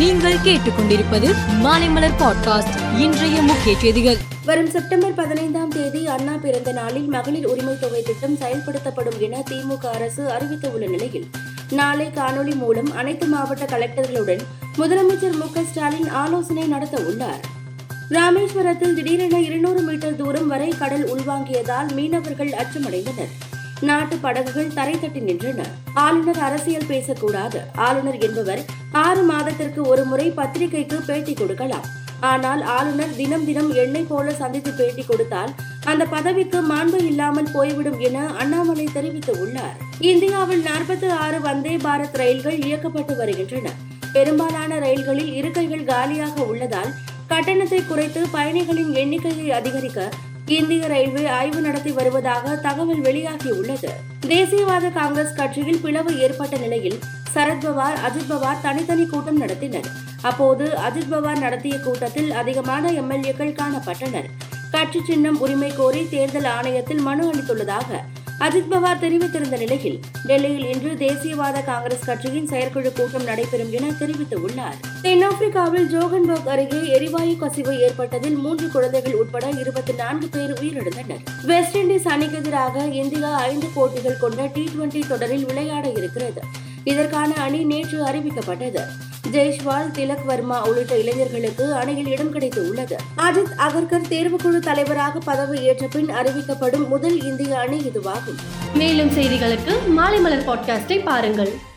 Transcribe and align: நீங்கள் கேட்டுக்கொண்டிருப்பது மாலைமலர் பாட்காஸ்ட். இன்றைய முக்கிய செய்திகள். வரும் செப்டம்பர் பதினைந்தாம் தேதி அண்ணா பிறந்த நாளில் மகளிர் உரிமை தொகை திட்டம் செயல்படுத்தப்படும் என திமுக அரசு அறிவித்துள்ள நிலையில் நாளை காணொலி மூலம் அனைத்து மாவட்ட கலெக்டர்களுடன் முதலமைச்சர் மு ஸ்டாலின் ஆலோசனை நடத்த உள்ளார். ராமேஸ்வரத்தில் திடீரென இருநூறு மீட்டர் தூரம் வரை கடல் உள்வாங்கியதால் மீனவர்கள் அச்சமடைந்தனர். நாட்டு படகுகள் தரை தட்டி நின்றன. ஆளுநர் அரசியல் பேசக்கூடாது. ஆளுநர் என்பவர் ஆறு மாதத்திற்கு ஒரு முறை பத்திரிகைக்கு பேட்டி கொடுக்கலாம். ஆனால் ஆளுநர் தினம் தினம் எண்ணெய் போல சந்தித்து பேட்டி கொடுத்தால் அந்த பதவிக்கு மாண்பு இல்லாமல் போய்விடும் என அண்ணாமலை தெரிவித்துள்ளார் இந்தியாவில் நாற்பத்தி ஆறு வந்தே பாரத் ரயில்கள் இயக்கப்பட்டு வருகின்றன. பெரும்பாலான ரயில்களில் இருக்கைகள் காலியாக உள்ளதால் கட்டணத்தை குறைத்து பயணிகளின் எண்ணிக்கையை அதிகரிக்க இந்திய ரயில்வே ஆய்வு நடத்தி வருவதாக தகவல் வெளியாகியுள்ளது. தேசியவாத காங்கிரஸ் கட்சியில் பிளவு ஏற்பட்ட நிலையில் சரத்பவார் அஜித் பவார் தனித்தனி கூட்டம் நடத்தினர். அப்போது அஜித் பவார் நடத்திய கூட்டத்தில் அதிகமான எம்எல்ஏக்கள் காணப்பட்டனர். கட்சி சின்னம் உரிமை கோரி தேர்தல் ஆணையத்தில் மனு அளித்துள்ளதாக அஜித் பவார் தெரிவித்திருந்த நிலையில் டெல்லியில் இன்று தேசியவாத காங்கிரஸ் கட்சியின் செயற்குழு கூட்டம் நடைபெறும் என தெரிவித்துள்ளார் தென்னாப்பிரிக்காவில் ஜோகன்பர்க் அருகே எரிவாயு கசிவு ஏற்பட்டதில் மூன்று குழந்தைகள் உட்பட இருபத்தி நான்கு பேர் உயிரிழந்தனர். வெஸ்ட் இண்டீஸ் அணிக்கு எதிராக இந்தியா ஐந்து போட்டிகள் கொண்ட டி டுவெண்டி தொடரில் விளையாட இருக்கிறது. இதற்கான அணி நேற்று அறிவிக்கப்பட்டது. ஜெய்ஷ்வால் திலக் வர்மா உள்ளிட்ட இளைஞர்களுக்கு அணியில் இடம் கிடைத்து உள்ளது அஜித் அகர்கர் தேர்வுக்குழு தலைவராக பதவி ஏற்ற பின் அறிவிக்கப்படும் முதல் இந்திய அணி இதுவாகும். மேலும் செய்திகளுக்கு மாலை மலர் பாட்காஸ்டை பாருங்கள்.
நீங்கள் 0.00 0.34
கேட்டுக்கொண்டிருப்பது 0.34 1.34
மாலைமலர் 1.62 2.14
பாட்காஸ்ட். 2.18 2.98
இன்றைய 2.98 3.42
முக்கிய 3.42 3.78
செய்திகள். 3.78 4.16
வரும் 4.44 4.70
செப்டம்பர் 4.70 5.14
பதினைந்தாம் 5.14 5.68
தேதி 5.68 6.06
அண்ணா 6.06 6.36
பிறந்த 6.36 6.72
நாளில் 6.72 7.08
மகளிர் 7.08 7.46
உரிமை 7.46 7.78
தொகை 7.78 8.02
திட்டம் 8.02 8.36
செயல்படுத்தப்படும் 8.36 9.18
என 9.18 9.42
திமுக 9.50 9.86
அரசு 9.86 10.30
அறிவித்துள்ள 10.30 10.86
நிலையில் 10.86 11.26
நாளை 11.70 12.06
காணொலி 12.06 12.54
மூலம் 12.54 12.94
அனைத்து 12.94 13.26
மாவட்ட 13.26 13.64
கலெக்டர்களுடன் 13.64 14.40
முதலமைச்சர் 14.78 15.38
மு 15.38 15.64
ஸ்டாலின் 15.70 16.08
ஆலோசனை 16.08 16.62
நடத்த 16.62 17.02
உள்ளார். 17.02 17.40
ராமேஸ்வரத்தில் 18.10 18.94
திடீரென 18.94 19.40
இருநூறு 19.40 19.80
மீட்டர் 19.80 20.16
தூரம் 20.16 20.48
வரை 20.48 20.68
கடல் 20.68 21.06
உள்வாங்கியதால் 21.06 21.92
மீனவர்கள் 21.92 22.50
அச்சமடைந்தனர். 22.50 23.32
நாட்டு 23.80 24.16
படகுகள் 24.16 24.74
தரை 24.74 25.00
தட்டி 25.00 25.20
நின்றன. 25.20 25.60
ஆளுநர் 25.94 26.38
அரசியல் 26.38 26.86
பேசக்கூடாது. 26.86 27.60
ஆளுநர் 27.74 28.18
என்பவர் 28.18 28.62
ஆறு 28.92 29.22
மாதத்திற்கு 29.22 29.82
ஒரு 29.82 30.04
முறை 30.04 30.30
பத்திரிகைக்கு 30.30 30.96
பேட்டி 31.06 31.34
கொடுக்கலாம். 31.34 31.86
ஆனால் 32.20 32.62
ஆளுநர் 32.62 33.16
தினம் 33.16 33.44
தினம் 33.44 33.70
எண்ணெய் 33.74 34.08
போல 34.08 34.32
சந்தித்து 34.32 34.72
பேட்டி 34.72 35.02
கொடுத்தால் 35.02 35.52
அந்த 35.84 36.04
பதவிக்கு 36.04 36.58
மாண்பு 36.62 36.98
இல்லாமல் 37.04 37.52
போய்விடும் 37.52 37.98
என 37.98 38.26
அண்ணாமலை 38.26 38.88
தெரிவித்துள்ளார் 38.94 39.76
இந்தியாவில் 40.00 40.64
நாற்பத்தி 40.64 41.08
ஆறு 41.08 41.40
வந்தே 41.40 41.76
பாரத் 41.76 42.18
ரயில்கள் 42.22 42.58
இயக்கப்பட்டு 42.58 43.16
வருகின்றன. 43.16 43.68
பெரும்பாலான 44.12 44.78
ரயில்களில் 44.78 45.32
இருக்கைகள் 45.32 45.84
காலியாக 45.84 46.42
உள்ளதால் 46.42 46.92
கட்டணத்தை 47.26 47.86
குறைத்து 47.86 48.20
பயணிகளின் 48.32 48.94
எண்ணிக்கையை 48.94 49.50
அதிகரிக்க 49.50 50.08
இந்திய 50.50 50.86
ரயில்வே 50.86 51.26
ஆய்வு 51.26 51.60
நடத்தி 51.60 51.90
வருவதாக 51.90 52.56
தகவல் 52.56 53.00
வெளியாகியுள்ளது. 53.00 53.90
தேசியவாத 54.26 54.92
காங்கிரஸ் 54.92 55.34
கட்சியில் 55.34 55.80
பிளவு 55.80 56.18
ஏற்பட்ட 56.18 56.56
நிலையில் 56.56 56.98
சரத்பவார் 57.34 57.98
அஜித் 58.06 58.30
பவார் 58.30 58.60
தனித்தனி 58.62 59.06
கூட்டம் 59.06 59.40
நடத்தினர். 59.42 59.88
அப்போது 60.22 60.64
அஜித் 60.64 61.12
பவார் 61.12 61.38
நடத்திய 61.38 61.78
கூட்டத்தில் 61.78 62.30
அதிகமான 62.30 62.92
எம்எல்ஏக்கள் 62.92 63.56
காணப்பட்டனர். 63.62 64.28
கட்சி 64.70 65.00
சின்னம் 65.06 65.40
உரிமை 65.40 65.72
கோரி 65.76 66.08
தேர்தல் 66.10 66.48
ஆணையத்தில் 66.60 67.00
மனு 67.00 67.30
அளித்துள்ளதாக 67.30 68.00
அஜித் 68.40 68.70
பவார் 68.70 69.00
தெரிவித்திருந்த 69.00 69.58
நிலையில் 69.58 70.00
டெல்லியில் 70.24 70.64
இன்று 70.64 70.90
தேசியவாத 71.06 71.64
காங்கிரஸ் 71.64 72.04
கட்சியின் 72.04 72.46
செயற்குழு 72.46 72.92
கூட்டம் 72.92 73.24
நடைபெறும் 73.24 73.72
என 73.72 73.90
தெரிவித்துள்ளார் 73.90 74.78
தென்னாப்பிரிக்காவில் 75.02 75.88
ஜோகன்பர்க் 75.94 76.48
அருகே 76.48 76.88
எரிவாயு 76.88 77.36
கசிவு 77.36 77.72
ஏற்பட்டதில் 77.72 78.36
மூன்று 78.36 78.68
குழந்தைகள் 78.68 79.14
உட்பட 79.14 79.48
இருபத்தி 79.48 79.92
நான்கு 79.92 80.26
பேர் 80.26 80.52
உயிரிழந்தனர். 80.52 81.22
வெஸ்ட் 81.44 81.76
இண்டீஸ் 81.76 82.08
அணிக்கு 82.08 82.36
எதிராக 82.36 82.84
இந்தியா 82.84 83.36
ஐந்து 83.36 83.66
போட்டிகள் 83.74 84.18
கொண்ட 84.18 84.46
டி 84.46 84.70
டுவெண்டி 84.74 85.08
தொடரில் 85.08 85.44
விளையாட 85.44 85.88
இருக்கிறது. 85.88 86.40
இதற்கான 86.84 87.34
அணி 87.34 87.64
நேற்று 87.64 88.04
அறிவிக்கப்பட்டது. 88.04 88.84
ஜெய்ஷ்வால் 89.32 89.90
திலக் 89.94 90.24
வர்மா 90.24 90.66
உள்ளிட்ட 90.66 90.98
இளைஞர்களுக்கு 90.98 91.74
அணியில் 91.74 92.06
இடம் 92.06 92.32
கிடைத்து 92.32 92.68
உள்ளது 92.68 92.96
அஜித் 93.16 93.54
அகர்கர் 93.56 94.08
தேர்வுக்குழு 94.08 94.58
தலைவராக 94.58 95.18
பதவி 95.18 95.60
ஏற்ற 95.60 95.86
பின் 95.86 96.10
அறிவிக்கப்படும் 96.14 96.88
முதல் 96.88 97.22
இந்திய 97.22 97.58
அணி 97.58 97.78
இதுவாகும். 97.78 98.38
மேலும் 98.74 99.10
செய்திகளுக்கு 99.10 99.88
மாலை 99.88 100.20
மலர் 100.20 100.46
பாட்காஸ்டை 100.46 101.04
பாருங்கள். 101.04 101.68